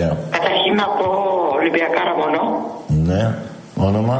[0.00, 0.16] Γεια.
[0.30, 1.06] Καταρχήν να πω
[1.58, 2.40] Ολυμπιακάρα μόνο.
[3.08, 3.22] Ναι.
[3.88, 4.16] Όνομα.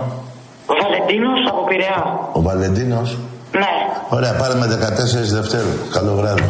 [0.67, 2.01] Ο Βαλεντίνος από Πειραιά.
[2.33, 3.19] Ο Βαλεντίνος.
[3.63, 3.75] Ναι.
[4.17, 5.75] Ωραία, πάρε με 14 Δευτέρου.
[5.93, 6.49] Καλό βράδυ.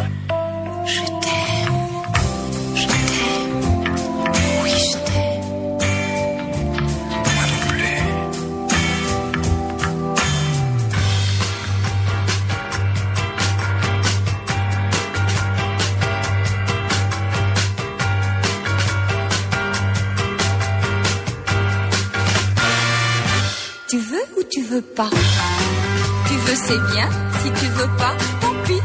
[23.90, 27.08] Tu veux ou tu veux pas Tu veux c'est bien,
[27.42, 28.80] si tu veux pas, tant pis.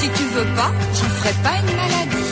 [0.00, 2.30] Si tu veux pas, j'en ferai pas une maladie.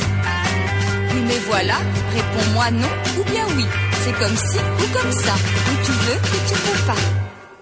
[1.12, 1.76] Oui mais voilà,
[2.14, 2.88] réponds-moi non
[3.20, 3.64] ou bien oui.
[4.02, 5.34] C'est comme ci ou comme ça.
[5.34, 7.00] Ou tu veux ou tu veux pas.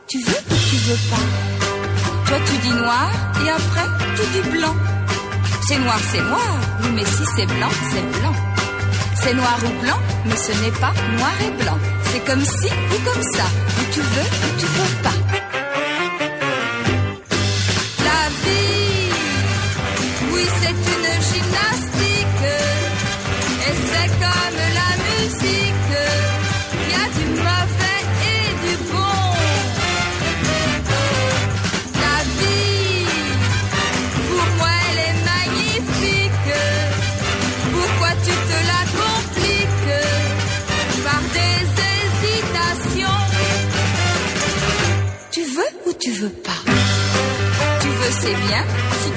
[0.08, 3.10] Tu veux ou tu veux pas Toi tu dis noir
[3.44, 4.76] et après tu dis blanc.
[5.68, 6.54] C'est noir, c'est noir.
[6.84, 8.34] Oui mais si c'est blanc, c'est blanc.
[9.22, 11.95] C'est noir ou blanc, mais ce n'est pas noir et blanc.
[12.12, 13.44] C'est comme ci ou comme ça.
[13.78, 15.45] Ou tu veux ou tu veux pas.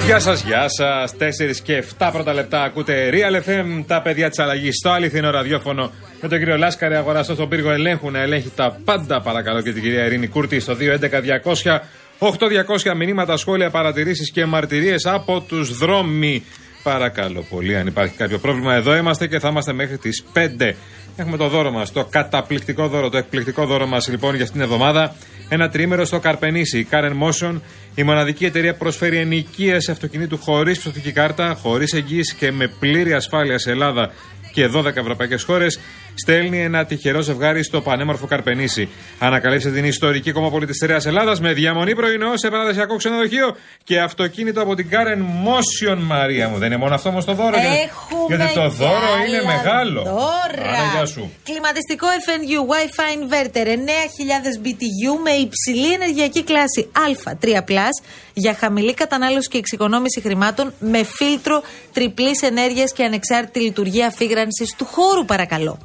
[0.05, 1.13] Γεια σας, γεια σας.
[1.17, 5.91] 4 και 7 πρώτα λεπτά ακούτε Real FM, τα παιδιά της αλλαγής στο αληθινό ραδιόφωνο.
[6.21, 9.21] Με τον κύριο Λάσκαρη, αγοραστό στον πύργο ελέγχου να ελέγχει τα πάντα.
[9.21, 11.79] Παρακαλώ και την κυρία Ειρήνη Κούρτη στο 211-200.
[12.19, 16.43] 8-200 μηνύματα, σχόλια, παρατηρήσεις και μαρτυρίες από τους δρόμοι.
[16.83, 20.75] Παρακαλώ πολύ, αν υπάρχει κάποιο πρόβλημα, εδώ είμαστε και θα είμαστε μέχρι τις 5.
[21.15, 24.71] Έχουμε το δώρο μας, το καταπληκτικό δώρο, το εκπληκτικό δώρο μας λοιπόν για αυτήν την
[24.71, 25.15] εβδομάδα.
[25.49, 27.59] Ένα τρίμερο στο Καρπενήσι, Karen Motion,
[27.95, 33.13] η μοναδική εταιρεία που προσφέρει ενοικίαση αυτοκινήτου χωρίς πιστοτική κάρτα, χωρίς εγγύηση και με πλήρη
[33.13, 34.11] ασφάλεια σε Ελλάδα
[34.51, 35.79] και 12 ευρωπαϊκές χώρες,
[36.23, 38.89] στέλνει ένα τυχερό ζευγάρι στο πανέμορφο Καρπενήσι.
[39.19, 44.89] Ανακαλύψτε την ιστορική κομμοπολιτιστερία Ελλάδας με διαμονή πρωινό σε παραδοσιακό ξενοδοχείο και αυτοκίνητο από την
[44.91, 46.57] Karen Motion, Μαρία μου.
[46.57, 47.57] Δεν είναι μόνο αυτό όμως το δώρο.
[47.59, 50.01] γιατί- Έχουμε γιατί το κι δώρο άλλα είναι μεγάλο.
[50.03, 50.69] Δώρα.
[50.69, 51.31] Άρα, γεια σου.
[51.43, 57.89] Κλιματιστικό FNU Wi-Fi Inverter 9000 BTU με υψηλή ενεργειακή κλάση Α3+,
[58.33, 61.61] για χαμηλή κατανάλωση και εξοικονόμηση χρημάτων με φίλτρο
[61.93, 65.79] τριπλής ενέργειας και ανεξάρτητη λειτουργία αφήγρανσης του χώρου παρακαλώ.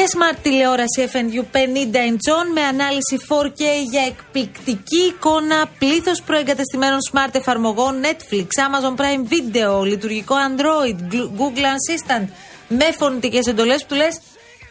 [0.00, 1.58] Και smart τηλεόραση FNU 50
[1.94, 9.24] inch on με ανάλυση 4K για εκπληκτική εικόνα, πλήθος προεγκατεστημένων smart εφαρμογών Netflix, Amazon Prime
[9.32, 12.26] Video, λειτουργικό Android, Glu- Google Assistant
[12.68, 14.20] με φωνητικές εντολές που του λες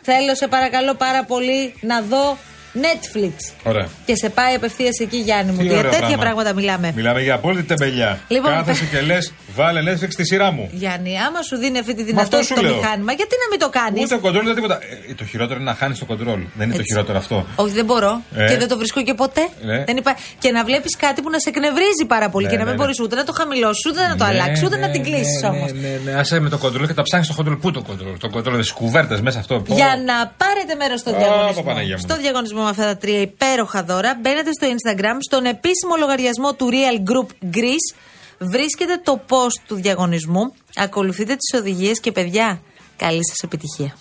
[0.01, 2.37] θέλω σε παρακαλώ πάρα πολύ να δω
[2.73, 3.33] Netflix.
[3.63, 3.87] Ωραία.
[4.05, 5.57] Και σε πάει απευθείας εκεί, Γιάννη μου.
[5.57, 6.23] Τι Για ωραίο τέτοια πράγμα.
[6.23, 6.91] πράγματα μιλάμε.
[6.95, 8.19] Μιλάμε για απόλυτη τεμπελιά.
[8.27, 10.69] Λοιπόν, Κάθεσαι και λες, βάλε Netflix στη σειρά μου.
[10.71, 12.75] Γιάννη, άμα σου δίνει αυτή τη Μα αυτό δυνατότητα σου το λέω.
[12.75, 14.77] μηχάνημα, γιατί να μην το κάνεις; Ούτε κοντρόλ ούτε τίποτα.
[15.09, 16.41] Ε, το χειρότερο είναι να χάνεις το κοντρόλ.
[16.57, 16.91] Δεν είναι το Έτσι.
[16.93, 17.45] χειρότερο αυτό.
[17.55, 18.21] Όχι, δεν μπορώ.
[18.35, 18.47] Ε.
[18.49, 19.47] Και δεν το βρίσκω και ποτέ.
[19.61, 19.83] Ναι.
[19.83, 20.15] Δεν υπά...
[20.39, 22.77] Και να βλέπεις κάτι που να σε εκνευρίζει πάρα πολύ Ναι, και να ναι, μην
[22.79, 22.83] ναι.
[22.85, 25.07] μπορείς ούτε να το χαμηλώσεις, ούτε να το Ναι, αλλάξεις, ούτε ναι, να την ναι,
[25.07, 25.71] κλείσεις ναι, όμως.
[25.73, 27.55] Ναι, ναι, Άσε με το κοντρόλ και τα ψάχνεις το κοντρόλ.
[27.57, 28.17] Πού το κοντρόλ.
[28.17, 29.59] Το κοντρόλ είναι στι κουβέρτε μέσα αυτό.
[29.59, 29.73] Πω.
[29.75, 31.63] Για να πάρετε μέρος στον Ω, διαγωνισμό.
[31.63, 32.01] Παναγία μου.
[32.07, 36.69] Στο διαγωνισμό με αυτά τα τρία υπέροχα δώρα, μπαίνετε στο Instagram, στον επίσημο λογαριασμό του
[36.71, 37.97] Real Group Greece.
[38.37, 42.61] Βρίσκετε το post του διαγωνισμού, ακολουθείτε τις οδηγίες και παιδιά,
[42.97, 43.95] καλή σας επιτυχία.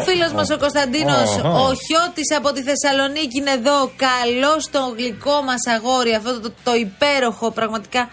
[0.00, 1.50] Ο φίλος μας ο Κωνσταντίνος, Ω, ω.
[1.50, 3.90] ο Χιώτης από τη Θεσσαλονίκη είναι εδώ.
[4.06, 8.08] Καλό στο γλυκό μας αγόρι, αυτό το, το υπέροχο πραγματικά.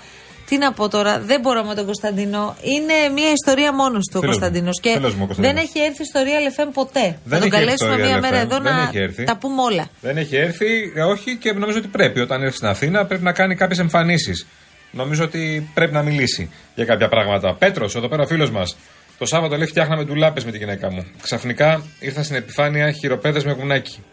[0.49, 2.55] Τι να πω τώρα, δεν μπορώ με τον Κωνσταντίνο.
[2.61, 4.41] Είναι μια ιστορία μόνος του ο Φίλος μου.
[4.41, 4.79] Κωνσταντίνος.
[4.79, 5.55] Και Φίλος μου ο Κωνσταντίνος.
[5.55, 7.19] δεν έχει έρθει στο Real FM ποτέ.
[7.23, 8.21] Δεν θα τον έχει έρθει στο καλέσουμε Real μια FM.
[8.21, 9.23] μέρα εδώ Δεν να έχει έρθει.
[9.23, 9.87] τα πούμε όλα.
[10.01, 12.19] Δεν έχει έρθει, ε, όχι και νομίζω ότι πρέπει.
[12.19, 14.47] Όταν έρθει στην Αθήνα πρέπει να κάνει κάποιες εμφανίσεις.
[14.91, 17.55] Νομίζω ότι πρέπει να μιλήσει για κάποια πράγματα.
[17.55, 18.75] Πέτρος, εδώ πέρα ο φίλος μας.
[19.17, 21.05] Το Σάββατο λέει φτιάχναμε ντουλάπες με τη γυναίκα μου.
[21.21, 24.03] Ξαφνικά ήρθα στην επιφάνεια χειροπέδες με γουνάκι.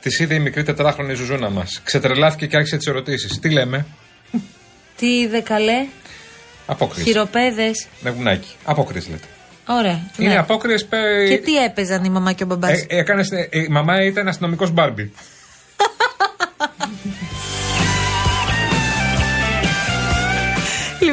[0.00, 1.80] Της είδε η μικρή τετράχρονη ζουζούνα μας.
[1.84, 3.38] Ξετρελάθηκε και άρχισε τις ερωτήσεις.
[3.38, 3.86] Τι λέμε,
[4.96, 5.86] Τι είδε καλέ,
[6.66, 7.06] Απόκριση.
[7.06, 7.86] χειροπέδες.
[8.00, 8.54] Με γουνάκι.
[8.64, 9.26] Απόκριση λέτε.
[9.68, 10.00] Ωραία.
[10.18, 10.38] Είναι ναι.
[10.38, 10.76] απόκριε.
[11.28, 14.70] Και τι έπαιζαν η μαμά και ο μπαμπάς; Ε, έκανες, ε, η μαμά ήταν αστυνομικός
[14.70, 15.12] Μπάρμπι.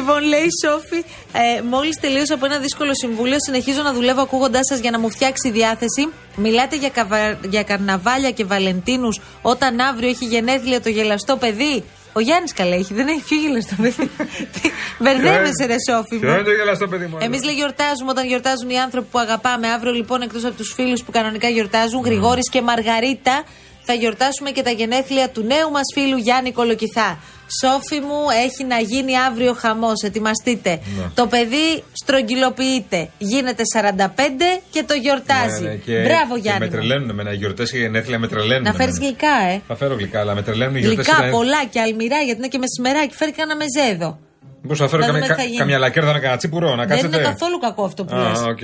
[0.04, 4.20] Λοιπόν, Λοιπόν, λέει η Σόφη, ε, μόλις τελείωσα από ένα δύσκολο συμβούλιο, συνεχίζω να δουλεύω
[4.20, 6.08] ακούγοντάς σας για να μου φτιάξει η διάθεση.
[6.36, 7.38] Μιλάτε για, καβα...
[7.48, 12.94] για καρναβάλια και Βαλεντίνους όταν αύριο έχει γενέθλια το γελαστό παιδί; Ο Γιάννης καλά έχει,
[12.94, 14.10] δεν έχει πιο γελαστό παιδί.
[15.02, 16.18] Μπερδεύεσαι, ρε Σόφη.
[16.18, 16.34] Ποιο μου.
[16.34, 17.16] είναι το γελαστό παιδί μου.
[17.20, 19.68] Εμείς λέει γιορτάζουμε όταν γιορτάζουν οι άνθρωποι που αγαπάμε.
[19.68, 23.44] Αύριο λοιπόν εκτός από τους φίλους που κανονικά γιορτάζουν, Γρηγόρης και Μαργαρίτα,
[23.82, 27.18] θα γιορτάσουμε και τα γενέθλια του νέου μας φίλου Γιάννη Κολοκυθά.
[27.60, 30.02] Σόφι μου, έχει να γίνει αύριο χαμός.
[30.02, 30.80] Ετοιμαστείτε.
[31.14, 33.08] Το παιδί στρογγυλοποιείται.
[33.18, 35.62] Γίνεται 45 και το γιορτάζει.
[35.62, 36.58] Ναι, ναι, και- Μπράβο, και Γιάννη.
[36.60, 36.70] Με μου.
[36.72, 37.32] τρελαίνουν εμένα.
[37.32, 38.62] Οι γιορτές και οι γενέθλια με τρελαίνουν.
[38.62, 39.06] Να φέρεις εμένα.
[39.06, 39.60] γλυκά, ε.
[39.66, 41.06] Θα φέρω γλυκά, αλλά με τρελαίνουν οι γιορτές.
[41.06, 43.14] Γλυκά, πολλά και αλμυρά, γιατί είναι και μεσημεράκι.
[43.14, 44.18] Φέρει κανένα μεζέδο.
[44.62, 45.58] Μήπως θα φέρω Να δούμε καμιά, τι θα γίνει.
[45.58, 47.16] καμιά λακέρδα να κανένα τσίπουρο, να Δεν κάτσετε.
[47.16, 48.38] είναι καθόλου κακό αυτό που Α, λες.
[48.40, 48.58] οκ.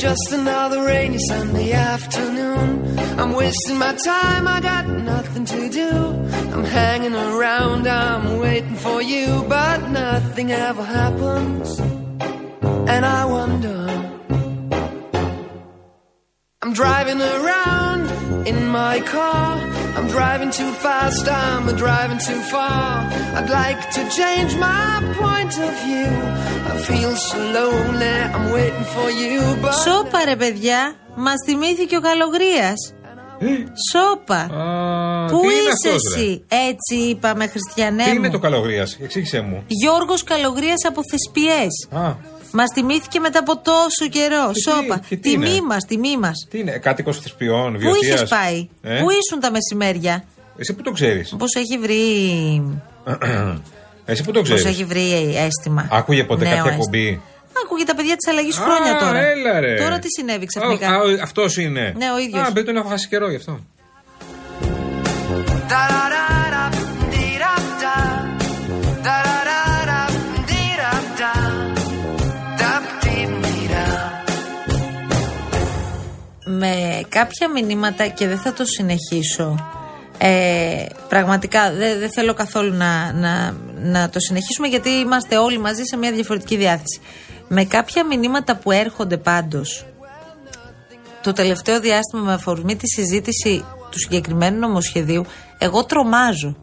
[0.00, 2.98] just another rainy Sunday afternoon.
[3.20, 5.90] I'm wasting my time, I got nothing to do.
[6.54, 11.78] I'm hanging around, I'm waiting for you, but nothing ever happens.
[11.80, 14.09] And I wonder.
[16.62, 18.02] I'm driving around
[18.46, 19.48] in my car.
[19.96, 22.86] I'm driving too fast, I'm driving too far.
[23.38, 24.90] I'd like to change my
[25.22, 26.10] point of view.
[26.72, 29.72] I feel so lonely, I'm waiting for you, but.
[29.72, 30.94] Σόπα, ρε παιδιά.
[31.14, 32.94] Μας θυμήθηκε ο Καλογρίας.
[33.92, 34.36] Σόπα.
[34.36, 38.02] Α, Πού τι είναι είσαι αυτός, ρε; εσύ, έτσι είπαμε, Χριστιανέ.
[38.04, 38.14] Τι μου.
[38.14, 39.64] είναι το καλογρίας, εξήγησέ μου.
[39.66, 41.88] Γιώργος Καλογρίας από Θεσπιές.
[42.50, 44.50] Α, Μας θυμήθηκε μετά από τόσο καιρό.
[44.52, 44.98] τι- Σόπα.
[45.08, 46.46] και τι Τιμή είναι; μας, τιμή μας.
[46.50, 48.14] τι είναι, κάτοικος θεσπιών, Πού βιωτεία.
[48.14, 50.24] είχε πάει, Ε; Πού ήσουν τα μεσημέρια,
[50.56, 51.34] Εσύ που το ξέρεις.
[51.38, 52.02] Πώς έχει βρει.
[54.04, 54.68] Εσύ που το Πώς ξέρει.
[54.68, 56.84] έχει βρει αίσθημα; Άκουγε ποτέ Νέο κάποια αίσθημα.
[56.98, 57.20] εκπομπή;
[57.64, 59.18] Άκουγε τα παιδιά της αλλαγής χρόνια Α, τώρα.
[59.26, 59.74] Έλα, ρε.
[59.76, 60.88] Τώρα τι συνέβη ξαφνικά;
[61.22, 61.94] Αυτός είναι.
[61.96, 62.48] Ναι, ο ίδιος.
[62.48, 63.60] Α, πρέπει να έχω χάσει καιρό γι' αυτό.
[76.60, 79.68] Με κάποια μηνύματα και δεν θα το συνεχίσω.
[80.18, 85.82] Ε, πραγματικά δεν δεν θέλω καθόλου να, να, να το συνεχίσουμε γιατί είμαστε όλοι μαζί
[85.84, 87.00] σε μια διαφορετική διάθεση.
[87.48, 89.84] Με κάποια μηνύματα που έρχονται πάντως
[91.22, 95.26] το τελευταίο διάστημα με αφορμή τη συζήτηση του συγκεκριμένου νομοσχεδίου,
[95.58, 96.56] εγώ τρομάζω.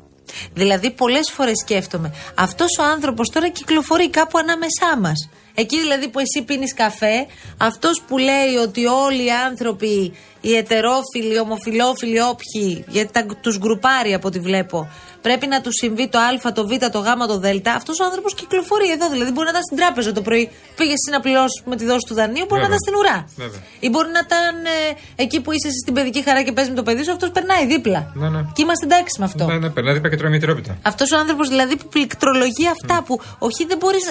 [0.53, 5.29] Δηλαδή, πολλές φορές σκέφτομαι, αυτός ο άνθρωπος τώρα κυκλοφορεί κάπου ανάμεσά μας.
[5.59, 7.27] Εκεί δηλαδή που εσύ πίνεις καφέ,
[7.57, 14.13] αυτός που λέει ότι όλοι οι άνθρωποι, οι ετερόφιλοι, οι ομοφιλόφιλοι, όποιοι, γιατί τους γκρουπάρει
[14.13, 14.89] από ό,τι βλέπω,
[15.21, 17.45] πρέπει να του συμβεί το Α, το Β, το Γ, το Δ.
[17.79, 19.09] Αυτός ο άνθρωπος κυκλοφορεί εδώ.
[19.09, 22.05] Δηλαδή, μπορεί να ήταν στην τράπεζα το πρωί, πήγε εσύ να πληρώσεις με τη δόση
[22.07, 22.77] του δανείου, μπορεί να Βέβαια.
[22.77, 23.17] ήταν στην ουρά.
[23.43, 23.61] Βέβαια.
[23.79, 26.77] Ή μπορεί να ήταν ε, εκεί που είσαι εσύ στην παιδική χαρά και παίζεις με
[26.81, 28.11] το παιδί σου, αυτός περνάει δίπλα.
[28.13, 28.41] Ναι, ναι.
[28.55, 29.45] Και είμαστε εντάξει με αυτό.
[29.45, 30.77] Ναι, ναι, περνάει δίπλα και τρώει μητρόπιτα.
[30.81, 33.13] Αυτός ο άνθρωπος δηλαδή που πληκτρολογεί αυτά που
[33.47, 34.05] όχι δεν μπορείς.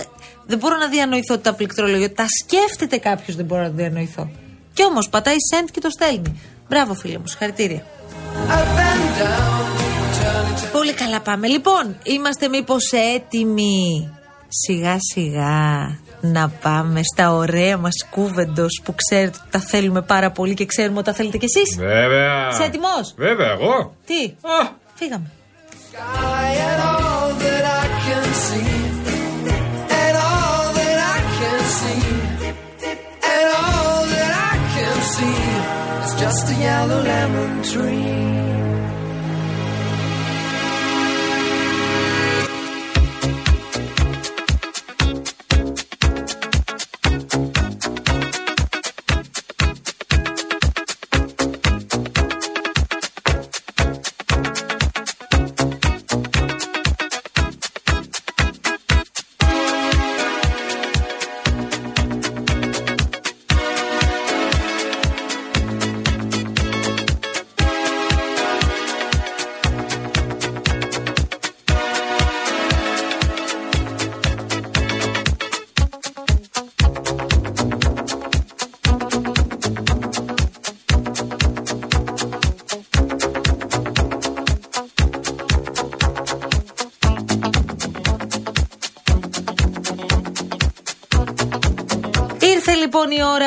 [0.47, 2.05] Δεν μπορώ να διανοηθώ ότι τα πληκτρολογεί.
[2.05, 4.31] ότι Τα σκέφτεται κάποιος, δεν μπορώ να το διανοηθώ.
[4.73, 6.41] Κι όμως πατάει send και το στέλνει.
[6.69, 7.83] Μπράβο, φίλε μου, συγχαρητήρια.
[8.49, 9.67] Up and down,
[10.19, 11.47] turning to Πολύ καλά πάμε.
[11.47, 14.11] Λοιπόν, είμαστε μήπως έτοιμοι
[14.49, 20.55] σιγά σιγά να πάμε στα ωραία μας κούβεντος που ξέρετε ότι τα θέλουμε πάρα πολύ
[20.55, 22.49] και ξέρουμε ότι τα θέλετε κι εσείς; Βέβαια.
[22.53, 23.95] Είσαι έτοιμος; Βέβαια, εγώ.
[24.07, 25.31] Τι, Α, φύγαμε.
[36.27, 38.46] Just a yellow lemon tree.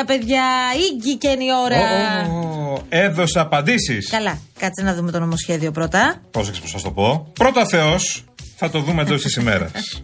[0.00, 0.44] η ώρα, παιδιά.
[0.92, 2.26] Ήγηκε η ώρα.
[2.30, 4.10] ω, ω, Έδωσα απαντήσεις.
[4.10, 6.20] Καλά, κάτσε να δούμε το νομοσχέδιο πρώτα.
[6.30, 7.30] Πρόσεξε πώς θα το πω.
[7.32, 8.24] Πρώτα Θεός,
[8.56, 10.02] θα το δούμε εντός της ημέρας.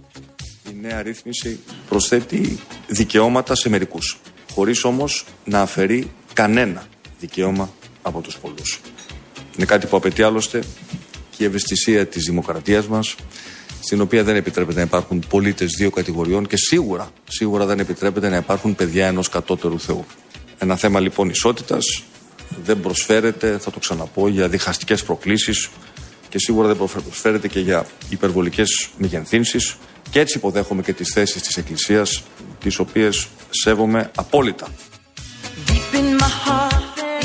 [0.70, 4.18] Η νέα ρύθμιση προσθέτει δικαιώματα σε μερικούς,
[4.54, 6.84] χωρίς όμως να αφαιρεί κανένα
[7.20, 7.70] δικαίωμα
[8.02, 8.80] από τους πολλούς.
[9.56, 10.62] Είναι κάτι που απαιτεί άλλωστε
[11.36, 13.14] και η ευαισθησία της δημοκρατίας μας,
[13.86, 18.36] στην οποία δεν επιτρέπεται να υπάρχουν πολίτες δύο κατηγοριών και σίγουρα, σίγουρα δεν επιτρέπεται να
[18.36, 20.04] υπάρχουν παιδιά ενός κατώτερου Θεού.
[20.58, 22.02] Ένα θέμα λοιπόν ισότητας
[22.64, 25.68] δεν προσφέρεται, θα το ξαναπώ, για διχαστικές προκλήσεις
[26.28, 29.76] και σίγουρα δεν προσφέρεται και για υπερβολικές μεγενθύνσεις
[30.10, 32.22] και έτσι υποδέχομαι και τις θέσεις της Εκκλησίας,
[32.60, 34.68] τις οποίες σέβομαι απόλυτα.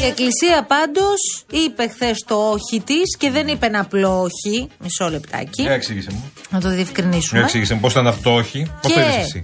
[0.01, 4.67] Η Εκκλησία πάντως είπε χθες το όχι της και δεν είπε ένα απλό όχι.
[4.79, 5.61] Μισό λεπτάκι.
[5.61, 6.31] Για εξήγησε μου.
[6.49, 7.39] Να το διευκρινίσουμε.
[7.39, 8.71] Για εξήγησε μου πώς ήταν αυτό το όχι.
[8.81, 9.43] Πώς το είδες Και εσύ;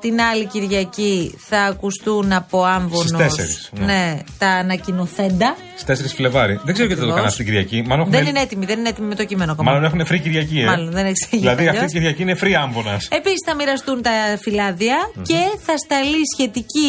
[0.00, 3.00] Την άλλη Κυριακή θα ακουστούν από άμβονο.
[3.06, 3.84] Στις τέσσερις, ναι.
[3.84, 5.56] ναι, τα ανακοινοθέντα.
[5.76, 6.60] Στις 4 Φλεβάρι.
[6.64, 7.14] Δεν ξέρω γιατί δεν το Ακριβώς.
[7.14, 7.88] έκανα αυτή την Κυριακή.
[7.88, 9.70] Μάλλον έχουν, Δεν είναι έτοιμη, δεν είναι έτοιμη με το κείμενο ακόμα.
[9.70, 10.64] μάλλον έχουν free Κυριακή, ε.
[10.64, 11.92] Μάλλον, δεν έχεις γίνει Δηλαδή αυτή αλλιώς.
[11.92, 13.00] η Κυριακή είναι free άμβονα.
[13.08, 16.88] Επίσης θα μοιραστούν τα φυλάδια και θα σταλεί σχετική,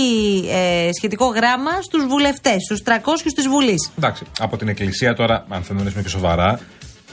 [0.51, 3.91] ε, σχετικό γράμμα στους βουλευτές, στους 300 της Βουλής.
[3.97, 6.59] Εντάξει, από την Εκκλησία τώρα, αν θέλουμε να μιλήσουμε και σοβαρά,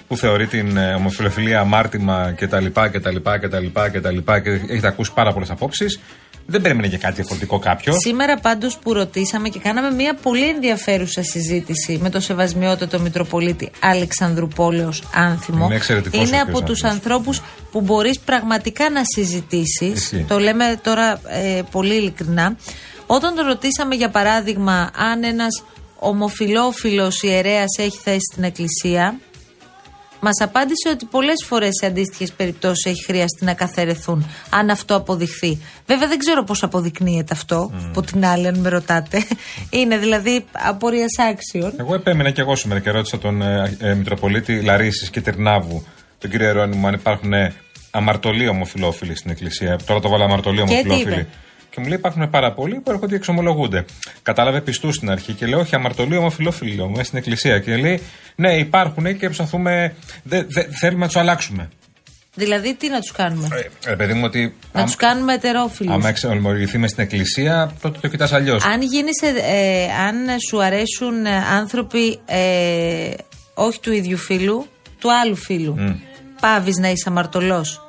[0.09, 2.67] που θεωρεί την ε, ομοφιλοφιλία αμάρτημα κτλ.
[2.67, 4.17] κτλ, κτλ, κτλ.
[4.43, 6.01] και έχετε ακούσει πάρα πολλές απόψεις.
[6.51, 7.97] Δεν περίμενε και κάτι διαφορετικό κάποιος.
[7.99, 15.03] Σήμερα πάντως που ρωτήσαμε και κάναμε μια πολύ ενδιαφέρουσα συζήτηση με το σεβασμιότατο Μητροπολίτη Αλεξανδρουπόλεως
[15.15, 15.65] Άνθιμο.
[15.65, 16.95] Είναι εξαιρετικός ο Είναι κύριος από τους Άνθιμος.
[16.95, 19.93] ανθρώπους που μπορείς πραγματικά να συζητήσεις.
[19.95, 20.25] Ισχύει.
[20.29, 22.57] Το λέμε τώρα ε, πολύ ειλικρινά.
[23.07, 25.63] Όταν το ρωτήσαμε για παράδειγμα αν ένας
[25.99, 29.19] ομοφιλόφιλος ιερέας έχει θέση στην εκκλησία
[30.21, 35.59] Μας απάντησε ότι πολλές φορές σε αντίστοιχες περιπτώσεις έχει χρειαστεί να καθαιρεθούν, αν αυτό αποδειχθεί.
[35.87, 39.27] Βέβαια δεν ξέρω πώς αποδεικνύεται αυτό, από την άλλη, αν με ρωτάτε.
[39.71, 41.73] Είναι δηλαδή απορίας άξιων.
[41.77, 45.87] Εγώ επέμενα και εγώ σήμερα και ρώτησα τον ε, ε, Μητροπολίτη Λαρίση και Τερνάβου,
[46.19, 47.55] τον κύριο Ερώνημο, αν υπάρχουν ε,
[47.91, 49.79] αμαρτωλοί ομοφιλόφιλοι στην Εκκλησία.
[49.87, 51.15] Τώρα το βάλα αμαρτωλοί Και τι ομοφιλόφιλοι.
[51.15, 51.27] είπε;
[51.79, 53.85] Και μου λέει υπάρχουν πάρα πολλοί που έρχονται και εξομολογούνται.
[54.23, 57.59] Κατάλαβε πιστού στην αρχή και λέω: Όχι, αμαρτωλοί ομοφιλόφιλοι λέω, μέσα στην Εκκλησία.
[57.59, 58.03] Και λέει:
[58.35, 59.95] Ναι, υπάρχουν και προσπαθούμε.
[60.23, 61.69] Δε, δε, θέλουμε να τους αλλάξουμε.
[62.35, 63.49] Δηλαδή τι να τους κάνουμε;
[63.87, 64.55] Ε, παιδί μου, ότι.
[64.73, 65.95] να τους κάνουμε ετερόφιλους.
[65.95, 68.65] Άμα εξομολογηθεί μέσα στην Εκκλησία, τότε το κοιτάς αλλιώς.
[68.65, 70.17] Αν, γίνεις, ε, ε, αν
[70.49, 73.11] σου αρέσουν ε, άνθρωποι ε,
[73.55, 74.67] όχι του ίδιου φίλου,
[74.99, 75.95] του άλλου φίλου, mm.
[76.41, 77.83] πάβεις να είσαι αμαρτωλός.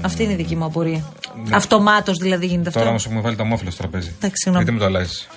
[0.00, 1.04] Αυτή είναι η δική μου απορία.
[1.52, 2.88] Αυτομάτως δηλαδή γίνεται Τώρα αυτό.
[2.90, 4.08] όμως έχουμε βάλει τα μόφυλα στο τραπέζι.
[4.16, 4.64] Εντάξει, συγγνώμη.
[4.64, 5.28] Γιατί με το αλλάζεις;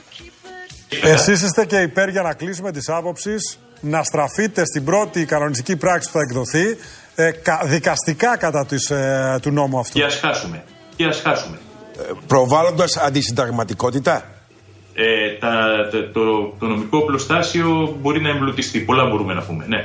[1.03, 6.11] Εσείς είστε και υπέρ για να κλείσουμε τις άποψεις να στραφείτε στην πρώτη κανονιστική πράξη
[6.11, 6.77] που θα εκδοθεί
[7.15, 9.97] ε, κα- δικαστικά κατά της, ε, του νόμου αυτού.
[9.99, 10.63] Και ας χάσουμε.
[10.95, 11.59] Και ας χάσουμε.
[12.27, 14.25] προβάλλοντας αντισυνταγματικότητα;
[14.93, 15.49] Ε, τα,
[15.91, 18.79] το, το, το νομικό πλωστάσιο μπορεί να εμπλουτιστεί.
[18.79, 19.65] Πολλά μπορούμε να πούμε.
[19.67, 19.81] Ναι.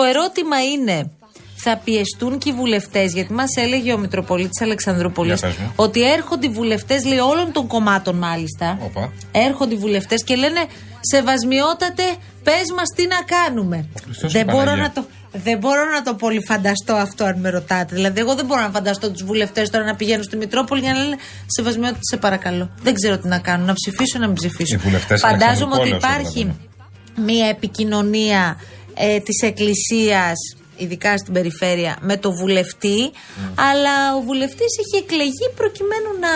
[0.00, 1.10] Το ερώτημα είναι,
[1.56, 5.72] θα πιεστούν και οι βουλευτές, γιατί μας έλεγε ο Μητροπολίτης Αλεξανδρούπολης Για πες μου.
[5.76, 8.78] ότι έρχονται οι βουλευτές, λέει όλων των κομμάτων μάλιστα.
[8.84, 9.12] Όπα.
[9.32, 10.60] Έρχονται οι βουλευτές και λένε
[11.00, 12.02] Σεβασμιότατε,
[12.42, 13.88] πες μας τι να κάνουμε.
[14.04, 14.82] Χριστός Δεν και μπορώ, Παναγία.
[14.82, 17.94] να το, δεν μπορώ να το πολύ φανταστώ αυτό, αν με ρωτάτε.
[17.94, 20.98] Δηλαδή, εγώ δεν μπορώ να φανταστώ τους βουλευτές τώρα να πηγαίνουν στη Μητρόπολη για να
[20.98, 21.16] λένε
[21.46, 22.70] Σεβασμιότητα, σε παρακαλώ.
[22.82, 24.74] Δεν ξέρω τι να κάνω, να ψηφίσω ή να μην ψηφίσω.
[24.74, 27.26] Οι βουλευτές Φαντάζομαι ότι Αλεξανδρουπόλεως, υπάρχει καταλαβαίνω.
[27.26, 28.56] μία επικοινωνία
[28.94, 30.34] ε, της Εκκλησίας
[30.76, 33.10] ειδικά στην περιφέρεια με το βουλευτή
[33.54, 36.32] αλλά ο βουλευτής έχει εκλεγεί προκειμένου να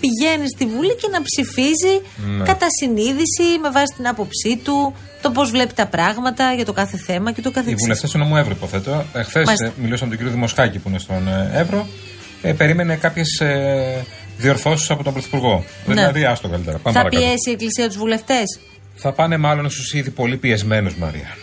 [0.00, 1.94] πηγαίνει στη Βουλή και να ψηφίζει
[2.38, 2.44] Ναι.
[2.44, 6.96] κατά συνείδηση με βάση την άποψή του το πώς βλέπει τα πράγματα για το κάθε
[6.96, 7.80] θέμα και το Οι καθεξής.
[7.82, 9.04] βουλευτές του νομού Εύρω, υποθέτω.
[9.12, 9.72] Εχθές Μάλιστα.
[9.82, 11.86] μιλούσα με τον κύριο Δημοσχάκη που είναι στον ε, Εύρο.
[12.42, 14.04] Ε, περίμενε κάποιες ε,
[14.38, 15.64] διορθώσεις από τον Πρωθυπουργό.
[15.86, 16.78] Δηλαδή, άστο καλύτερα.
[16.78, 17.24] Πάμε Θα παρακάτω.
[17.26, 18.58] πιέσει η Εκκλησία τους βουλευτές;
[18.94, 21.36] Θα πάνε μάλλον στους ήδη πολύ πιεσμένους, Μαρία.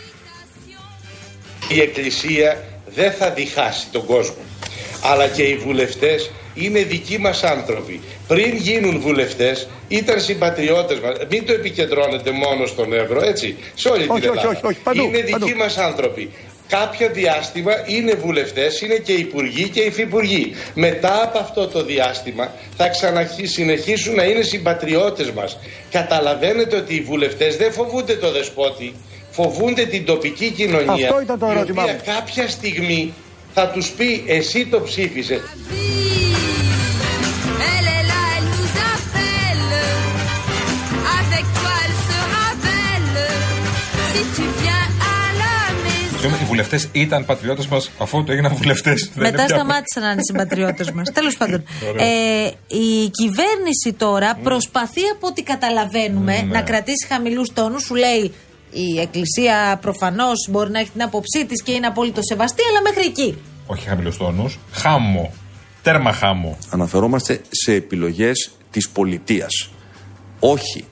[1.68, 4.42] Η Εκκλησία δεν θα διχάσει τον κόσμο.
[5.02, 8.00] Αλλά και οι βουλευτές είναι δικοί μας άνθρωποι.
[8.28, 11.16] Πριν γίνουν βουλευτές ήταν συμπατριώτες μας.
[11.30, 13.56] Μην το επικεντρώνετε μόνο στον Εύρο, έτσι.
[13.74, 14.48] Σε όλη Όχι, την όχι, Ελλάδα.
[14.48, 15.56] όχι, όχι, παντού, είναι δικοί παντού.
[15.56, 16.30] μας άνθρωποι.
[16.68, 20.54] Κάποιο διάστημα είναι βουλευτές, είναι και υπουργοί και υφυπουργοί.
[20.74, 25.58] Μετά από αυτό το διάστημα θα ξανασυνεχίσουν να είναι συμπατριώτες μας.
[25.90, 28.94] Καταλαβαίνετε ότι οι βουλευτές δεν φοβούνται το δεσπότη,
[29.34, 30.92] φοβούνται την τοπική κοινωνία.
[30.92, 32.00] Αυτό ήταν το η ερώτημά οποία μου.
[32.14, 33.12] κάποια στιγμή
[33.54, 35.40] θα τους πει εσύ το ψήφισες.
[37.76, 39.72] Elle est là, elle nous appelle.
[41.20, 43.22] Avec toi, elle sera belle.
[44.12, 46.18] Si tu viens à la maison.
[46.20, 49.10] Συγγνώμη, οι βουλευτές ήταν πατριώτες μας αφού το έγιναν βουλευτές.
[49.14, 51.10] Μετά σταμάτησαν να είναι συμπατριώτες μας.
[51.12, 51.64] Τέλος πάντων.
[51.98, 56.52] Ε, η κυβέρνηση τώρα προσπαθεί από ό,τι καταλαβαίνουμε Ναι.
[56.52, 57.82] να κρατήσει χαμηλούς τόνους.
[57.82, 58.34] Σου λέει
[58.74, 63.02] η Εκκλησία προφανώς μπορεί να έχει την άποψή της και είναι απόλυτο σεβαστή, αλλά μέχρι
[63.04, 63.38] εκεί.
[63.66, 64.58] Όχι χαμηλούς τόνους.
[64.72, 65.32] Χάμο.
[65.82, 66.58] Τέρμα χάμω.
[66.70, 69.70] Αναφερόμαστε σε επιλογές της πολιτείας,
[70.38, 70.84] όχι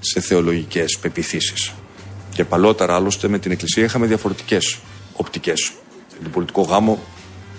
[0.00, 1.72] σε θεολογικές πεπιθήσεις.
[2.34, 4.78] Και παλότερα άλλωστε με την Εκκλησία είχαμε διαφορετικές
[5.12, 5.72] οπτικές.
[6.08, 6.98] Για τον πολιτικό γάμο,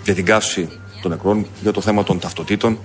[0.04, 0.70] για την καύση
[1.02, 2.80] των νεκρών, για το θέμα των ταυτοτήτων.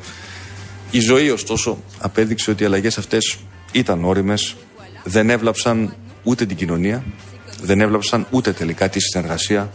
[0.90, 3.38] Η ζωή ωστόσο απέδειξε ότι οι αλλαγές αυτές
[3.72, 4.56] ήταν όριμες,
[5.04, 7.04] δεν έβλαψαν ούτε την κοινωνία,
[7.62, 9.70] δεν έβλαψαν ούτε τελικά τη συνεργασία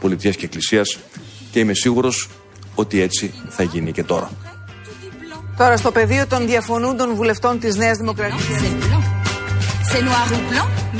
[0.00, 0.98] πολιτείας και εκκλησίας
[1.50, 2.28] και είμαι σίγουρος
[2.74, 4.30] ότι έτσι θα γίνει και τώρα.
[5.56, 8.60] Τώρα στο πεδίο των διαφωνούντων βουλευτών της Νέας Δημοκρατίας.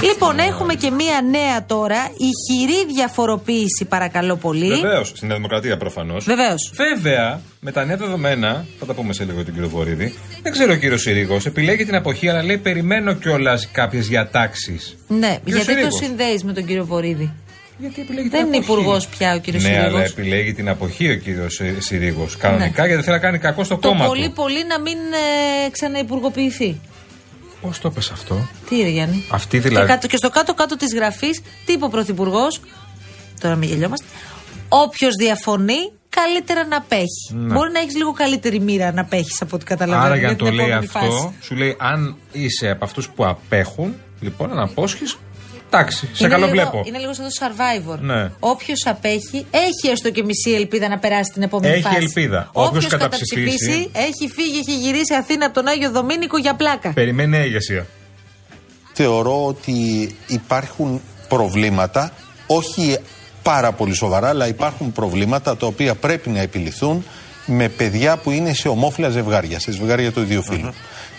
[0.04, 1.96] C'est noir ou blanc Λοιπόν, έχουμε και μία νέα τώρα.
[2.28, 4.68] Ηχηρή διαφοροποίηση, παρακαλώ πολύ.
[4.68, 6.24] Βεβαίως, στην Νέα Δημοκρατία προφανώς.
[6.24, 6.70] Βεβαίως.
[6.74, 10.72] Βέβαια, με τα νέα δεδομένα, θα τα πούμε σε λίγο την κύριο Βορύδη, δεν ξέρω
[10.72, 14.96] ο κύριο Συρίγος, επιλέγει την αποχή, αλλά λέει περιμένω κιόλας κάποιες διατάξεις.
[15.08, 15.94] Ναι, γιατί το Συρίγος.
[15.94, 17.32] συνδέεις με τον κύριο Βορύδη;
[17.78, 19.88] Γιατί επιλέγει Δεν είναι υπουργός πια ο κύριος Ναι, Συρίγος.
[19.94, 22.36] αλλά επιλέγει την αποχή ο κύριος Συρίγος.
[22.36, 24.32] Κανονικά γιατί θέλει να κάνει κακό στο Το κόμμα πολύ του.
[24.32, 24.96] πολύ να μην
[25.66, 26.80] ε, ξαναυπουργοποιηθεί.
[27.66, 29.86] Πώς το πες αυτό; Τι ρε Γιάννη; Αυτή δηλαδή.
[29.86, 32.60] Και, κάτω, και στο κάτω-κάτω της γραφής, τι είπε ο Πρωθυπουργός.
[33.40, 34.06] Τώρα μην γελιόμαστε.
[34.68, 37.34] Όποιος διαφωνεί, καλύτερα να απέχει.
[37.34, 37.54] Ναι.
[37.54, 40.06] Μπορεί να έχεις λίγο καλύτερη μοίρα να απέχεις από ό,τι καταλαβαίνω.
[40.06, 41.34] Άρα για να την το λέει επόμενη αυτό, φάση.
[41.40, 45.04] σου λέει αν είσαι από αυτούς που απέχουν, λοιπόν, να απόσχει.
[45.70, 46.82] Εντάξει, σε Είναι καλό λίγο, βλέπω.
[46.84, 47.98] Είναι λίγο σαν το survivor.
[47.98, 48.30] Ναι.
[48.40, 51.96] Όποιος απέχει, έχει έστω και μισή ελπίδα να περάσει την επόμενη Έχει φάση.
[51.96, 52.48] ελπίδα.
[52.52, 56.92] Όποιος Όποιος καταψηφίσει, έχει φύγει, έχει γυρίσει Αθήνα από τον Άγιο Δομήνικο για πλάκα.
[56.92, 57.86] Περιμένει νέα ηγεσία.
[58.92, 59.74] Θεωρώ ότι
[60.26, 62.12] υπάρχουν προβλήματα,
[62.46, 62.96] όχι
[63.42, 67.04] πάρα πολύ σοβαρά, αλλά υπάρχουν προβλήματα τα οποία πρέπει να επιληθούν
[67.46, 70.72] με παιδιά που είναι σε ομόφυλα ζευγάρια, σε ζευγάρια του ίδιου φύλου.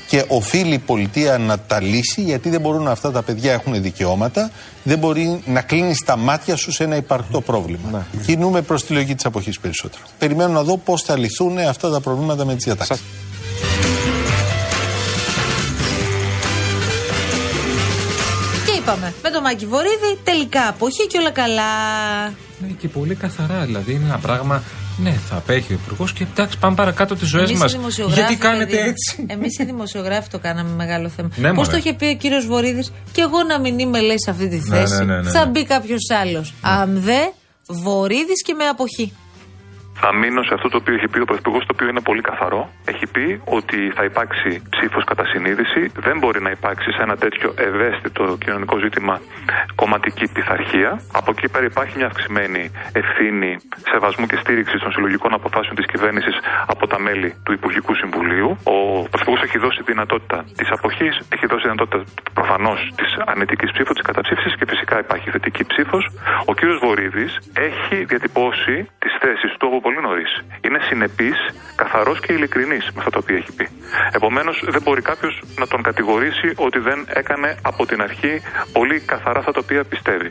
[0.08, 4.52] Και οφείλει η πολιτεία να τα λύσει, γιατί δεν μπορούν αυτά τα παιδιά έχουν δικαιώματα,
[4.84, 8.06] δεν μπορεί να κλείνει τα μάτια σου σε ένα υπαρκτό πρόβλημα.
[8.26, 10.04] Κινούμε προς τη λογική της αποχής περισσότερο.
[10.20, 13.02] Περιμένω να δω πώς θα λυθούν αυτά τα προβλήματα με τις διατάξεις.
[18.66, 21.64] Και είπαμε, με τον Μάκη Βορύδη, τελικά αποχή και όλα καλά.
[22.60, 23.66] Ναι, και πολύ καθαρά.
[23.66, 24.64] Δηλαδή είναι ένα πράγμα.
[24.98, 27.74] Ναι, θα απέχει ο υπουργός και εντάξει, πάμε παρακάτω τις ζωές Εμείς μας.
[27.74, 31.30] οι δημοσιογράφοι, Γιατί κάνετε δηλαδή, έτσι; Εμείς οι δημοσιογράφοι το κάναμε μεγάλο θέμα.
[31.36, 31.70] Ναι, Πώς μωρέ.
[31.70, 34.56] το είχε πει ο κύριος Βορύδης, και εγώ να μην είμαι λέει σε αυτή τη
[34.70, 34.96] Ναι, θέση.
[34.98, 35.52] ναι, ναι, ναι, Θα ναι.
[35.52, 36.54] μπει κάποιος άλλος.
[36.62, 37.32] Αμδέ,
[37.68, 39.14] Βορύδης και με αποχή.
[40.02, 42.62] Θα μείνω σε αυτό το οποίο έχει πει ο Πρωθυπουργός, το οποίο είναι πολύ καθαρό.
[42.86, 45.82] Έχει πει ότι θα υπάρξει ψήφος κατά συνείδηση.
[46.08, 49.16] Δεν μπορεί να υπάρξει σε ένα τέτοιο ευαίσθητο κοινωνικό ζήτημα
[49.76, 50.92] κομματική πειθαρχία.
[51.20, 52.64] Από εκεί πέρα υπάρχει μια αυξημένη
[53.02, 53.52] ευθύνη
[53.92, 56.36] σεβασμού και στήριξη των συλλογικών αποφάσεων της κυβέρνησης
[56.68, 58.50] από τα μέλη του Υπουργικού Συμβουλίου.
[58.64, 58.78] Ο
[59.12, 62.00] Πρωθυπουργός έχει δώσει δυνατότητα της αποχής, έχει δώσει δυνατότητα
[62.34, 66.04] προφανώς της αρνητικής ψήφου, της καταψήφισης και φυσικά υπάρχει θετική ψήφος.
[66.46, 66.62] Ο κ.
[66.84, 67.32] Βορύδης
[67.70, 70.32] έχει διατυπώσει τις θέσεις του από πολύ νωρίς.
[70.66, 71.38] Είναι συνεπής,
[71.76, 73.66] καθαρός και ειλικρινής με αυτά τα οποία έχει πει.
[74.18, 78.34] Επομένως, δεν μπορεί κάποιος να τον κατηγορήσει ότι δεν έκανε από την αρχή
[78.78, 80.30] πολύ καθαρά αυτά τα οποία πιστεύει.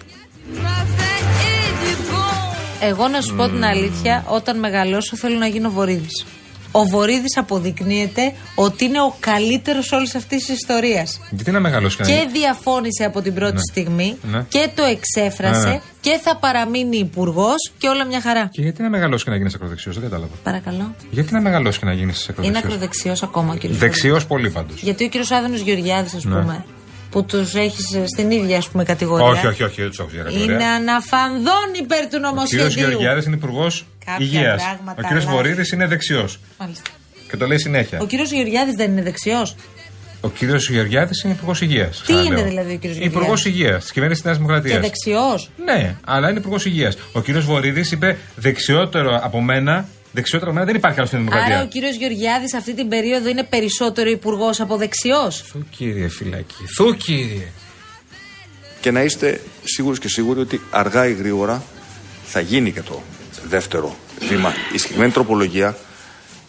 [2.81, 6.44] Εγώ να σου πω την αλήθεια, όταν μεγαλώσω θέλω να γίνω Βορύδης.
[6.77, 11.21] Ο Βορύδης αποδεικνύεται ότι είναι ο καλύτερος όλης αυτής της ιστορίας.
[11.31, 12.31] Γιατί να μεγαλώσει Και κανένα.
[12.31, 13.61] διαφώνησε από την πρώτη Ναι.
[13.71, 14.45] στιγμή Ναι.
[14.49, 15.81] και το εξέφρασε Ναι, ναι.
[16.01, 18.49] και θα παραμείνει υπουργός και όλα μια χαρά.
[18.53, 20.35] Και γιατί να μεγαλώσει και να γίνεις ακροδεξιός, δεν κατάλαβα.
[20.43, 20.95] Παρακαλώ.
[21.11, 24.83] Γιατί να μεγαλώσει και να γίνεις Είναι ακροδεξιός; ακροδεξιός ακόμα ο κύριος Δεξιός πολύ πάντως.
[24.83, 26.41] Γιατί ο κύριος Άδωνος Γεωργιάδης, ας Ναι.
[26.41, 26.65] πούμε,
[27.15, 29.27] που τους έχεις στην ίδια ας πούμε, κατηγορία.
[29.27, 30.55] Όχι, όχι, όχι, δεν τους έχω για κατηγορία.
[30.55, 32.89] Είναι αναφανδόν υπέρ του Ο κύριος νομοσχεδίου.
[32.89, 34.63] Γεωργιάδης είναι υπουργός Κάποια υγείας.
[34.63, 35.31] πράγματα Ο κύριος αλλάζουν.
[35.33, 36.39] Βορύδης είναι δεξιός.
[36.59, 36.91] Μάλιστα.
[37.31, 37.99] Και το λέει συνέχεια.
[38.01, 39.55] Ο κύριος Γεωργιάδης δεν είναι δεξιός.
[40.21, 42.03] Ο κύριος Γεωργιάδης είναι υπουργός υγείας.
[42.07, 44.75] Τι είναι δηλαδή ο κύριος Υπουργός Γεωργιάδης; υγείας της κυβέρνησης τη Νέας Δημοκρατίας.
[44.75, 45.51] Και δεξιός.
[45.65, 46.97] Ναι, αλλά είναι υπουργός υγείας.
[47.13, 49.89] Ο κύριος Βορύδης είπε δεξιότερο από μένα.
[50.15, 51.55] Δεξιότερο από μένα δεν υπάρχει άλλο στην Δημοκρατία.
[51.55, 56.65] Άρα ο κύριος Γεωργιάδης αυτή την περίοδο είναι περισσότερο υπουργός από δεξιός; Θου κύριε φυλακή.
[56.77, 57.49] Θου κύριε.
[58.81, 61.63] Και να είστε σίγουροι και σίγουροι ότι αργά ή γρήγορα
[62.27, 63.03] θα γίνει και το
[63.49, 63.97] δεύτερο
[64.29, 64.53] βήμα.
[64.73, 65.77] Η συγκεκριμένη τροπολογία,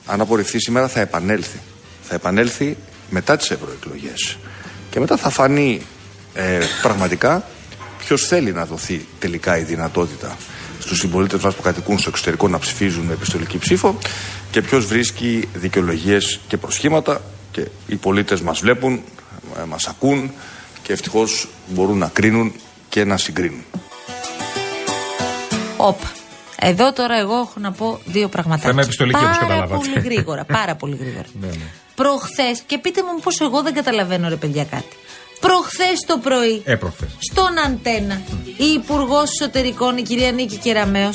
[0.05, 1.59] αν απορριφθεί σήμερα, θα επανέλθει.
[2.01, 2.77] Θα επανέλθει
[3.09, 4.37] μετά τις ευρωεκλογές.
[4.89, 5.81] Και μετά θα φανεί
[6.33, 7.45] ε, πραγματικά
[7.97, 10.37] ποιος θέλει να δοθεί τελικά η δυνατότητα
[10.85, 13.97] στους συμπολίτες μας που κατοικούν στο εξωτερικό να ψηφίζουν με επιστολική ψήφο
[14.51, 17.21] και ποιος βρίσκει δικαιολογίες και προσχήματα
[17.51, 18.93] και οι πολίτες μας βλέπουν,
[19.59, 20.31] ε, μας ακούν
[20.83, 22.53] και ευτυχώς μπορούν να κρίνουν
[22.89, 23.63] και να συγκρίνουν.
[25.77, 26.11] Όπα.
[26.59, 28.69] Εδώ τώρα εγώ έχω να πω δύο πραγματάκια.
[28.69, 29.75] Θέμα επιστολική, όπως Πάρα καταλάβατε.
[29.87, 30.43] πολύ γρήγορα.
[30.43, 31.25] Πάρα πολύ γρήγορα.
[31.41, 31.53] Ναι, ναι.
[31.95, 34.95] Προχθές, και πείτε μου πώς εγώ δεν καταλαβαίνω ρε παιδιά κάτι.
[35.49, 37.09] Προχθές το πρωί, Έπροχθες.
[37.19, 38.21] στον Αντένα,
[38.57, 41.09] η Υπουργός Εσωτερικών, η κυρία Νίκη Κεραμέο,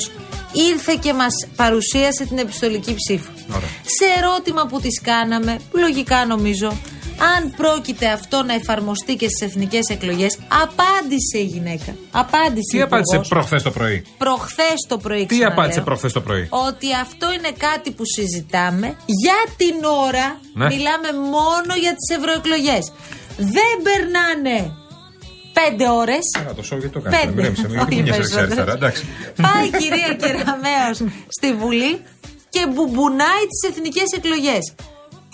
[0.71, 3.31] ήρθε και μας παρουσίασε την επιστολική ψήφο.
[3.97, 6.67] Σε ερώτημα που τις κάναμε, λογικά νομίζω,
[7.35, 11.95] αν πρόκειται αυτό να εφαρμοστεί και στις εθνικές εκλογές, απάντησε η γυναίκα.
[12.11, 13.27] Απάντησε Τι η απάντησε υπουργός.
[13.27, 17.51] προχθές το πρωί; Προχθές το πρωί Τι ξαναλέω, απάντησε προχθές το πρωί; Ότι αυτό είναι
[17.57, 18.87] κάτι που συζητάμε.
[19.05, 19.75] Για την
[20.07, 20.65] ώρα Ναι.
[20.65, 22.91] μιλάμε μόνο για τις ευρωεκλογές.
[23.37, 24.71] Δεν περνάνε
[25.57, 26.25] πέντε ώρες.
[26.49, 27.21] Α, το σοου γιατί το κάνετε.
[27.21, 27.35] Πέντε.
[27.35, 28.43] Μοιρέμισε με, γιατί Όχι κουνιέσαι περισσότερο.
[28.45, 28.71] αριστερά.
[28.73, 29.05] Εντάξει.
[29.41, 30.97] Πάει η κυρία Κεραμέως
[31.37, 31.93] στη Βουλή
[32.49, 34.63] και μπουμπονάει τις εθνικές εκλογές.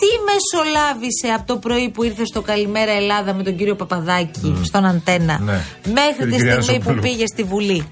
[0.00, 4.84] Τι μεσολάβησε από το πρωί που ήρθε στο Καλημέρα Ελλάδα με τον κύριο Παπαδάκη στον
[4.84, 5.60] Αντένα Ναι.
[5.82, 7.00] Και μέχρι την τη κυρία στιγμή που Ρασοπούλου.
[7.00, 7.88] πήγε στη Βουλή;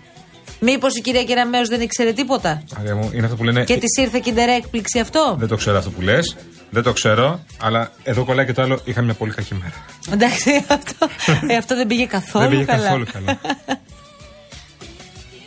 [0.61, 3.64] Μήπως η κυρία Κεραμέως δεν ήξερε τίποτα; Άρια μου, είναι αυτό που λένε.
[3.64, 6.37] και της ήρθε και έκπληξη αυτό; Δεν το ξέρω αυτό που λες.
[6.70, 7.40] Δεν το ξέρω.
[7.62, 8.81] Αλλά εδώ κολλάει και το άλλο.
[8.85, 9.85] Είχα μια πολύ κακή μέρα.
[10.12, 11.09] Εντάξει, αυτό,
[11.48, 12.83] ε, αυτό δεν πήγε καθόλου Δεν πήγε καλά.
[12.85, 13.38] καθόλου καλά.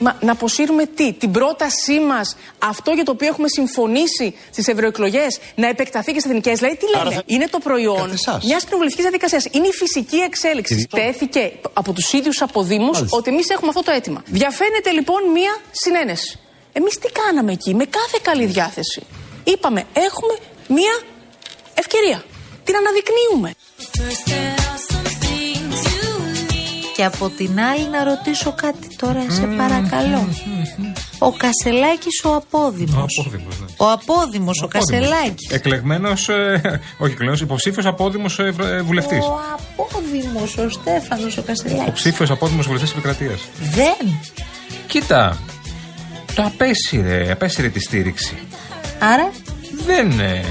[0.01, 5.39] Μα να αποσύρουμε τι, την πρότασή μας, αυτό για το οποίο έχουμε συμφωνήσει στις ευρωεκλογές,
[5.55, 6.59] να επεκταθεί και στις εθνικές.
[6.59, 8.43] Δηλαδή, τι λένε, Άρα θα- είναι το προϊόν Κατά εσάς.
[8.45, 9.45] μιας κοινοβουλευτικής διαδικασίας.
[9.51, 10.87] Είναι η φυσική εξέλιξη.
[10.89, 14.23] Τέθηκε από τους ίδιους αποδήμου ότι εμείς έχουμε αυτό το αίτημα.
[14.25, 16.39] Διαφαίνεται λοιπόν μια συνένεση.
[16.73, 19.01] Εμείς τι κάναμε εκεί, με κάθε καλή διάθεση.
[19.43, 20.33] Είπαμε, έχουμε
[20.77, 20.95] μια
[21.73, 22.23] ευκαιρία.
[22.63, 23.53] Την αναδεικνύουμε.
[26.95, 30.27] Και από την άλλη να ρωτήσω κάτι τώρα, σε παρακαλώ.
[31.19, 33.17] Ο Κασελάκης ο απόδημος.
[33.17, 33.65] Ο απόδημος, ναι.
[33.77, 35.49] Ο απόδημος, ο Κασελάκης.
[35.49, 36.29] Εκλεγμένος,
[36.97, 38.39] όχι εκλεγμένος, υποψήφιος απόδημος
[38.83, 39.25] βουλευτής.
[39.25, 39.39] Ο
[39.75, 41.81] απόδημος, ο Στέφανος ο Κασελάκης.
[41.81, 43.39] Υποψήφιος απόδημος βουλευτής επικρατείας.
[43.59, 44.19] Δεν.
[44.87, 45.37] Κοίτα.
[46.35, 48.37] Το απέσυρε, απέσυρε τη στήριξη.
[48.99, 49.31] Άρα,
[49.85, 50.43] Δεν, ε,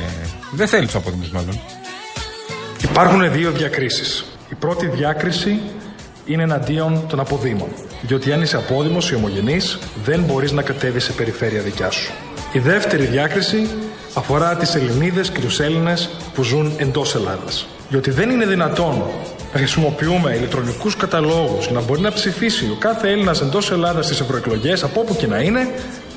[0.52, 1.61] δεν θέλει τους απόδημου, μάλλον.
[2.83, 4.24] Υπάρχουν δύο διακρίσεις.
[4.50, 5.61] Η πρώτη διάκριση
[6.26, 7.68] είναι εναντίον των αποδήμων.
[8.02, 12.12] Διότι αν είσαι απόδημος ή ομογενής, δεν μπορείς να κατέβεις σε περιφέρεια δικιά σου.
[12.52, 13.68] Η δεύτερη διάκριση
[14.14, 17.66] αφορά τις Ελληνίδες και τους Έλληνες που ζουν εντός Ελλάδας.
[17.88, 19.02] Διότι δεν είναι δυνατόν
[19.52, 24.20] να χρησιμοποιούμε ηλεκτρονικούς καταλόγους για να μπορεί να ψηφίσει ο κάθε Έλληνας εντός Ελλάδας στις
[24.20, 25.68] ευρωεκλογές από όπου και να είναι,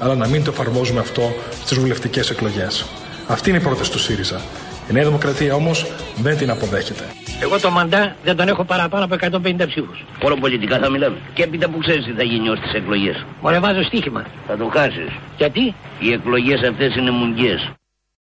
[0.02, 1.34] αλλά να μην το εφαρμόζουμε αυτό
[1.64, 2.86] στις βουλευτικές εκλογές.
[3.28, 4.42] Αυτή είναι η πρόταση του ΣΥΡΙΖΑ.
[4.90, 5.86] Η Νέα Δημοκρατία όμως
[6.16, 7.04] δεν την αποδέχεται.
[7.42, 10.06] Εγώ το μαντά δεν τον έχω παραπάνω από 150 ψήφους.
[10.22, 11.18] Όλο πολιτικά θα μιλάμε.
[11.34, 13.26] Και έπειτα που ξέρεις τι θα γίνει ως τις εκλογές.
[13.42, 14.26] Μωρέ, βάζω στοίχημα.
[14.48, 15.10] Θα το χάσεις.
[15.38, 17.56] Γιατί; Οι εκλογές αυτές είναι μουγγιέ.